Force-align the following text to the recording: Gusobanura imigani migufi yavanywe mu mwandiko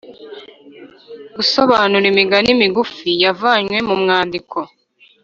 Gusobanura 1.35 2.05
imigani 2.13 2.51
migufi 2.61 3.09
yavanywe 3.23 3.77
mu 3.87 3.95
mwandiko 4.01 4.57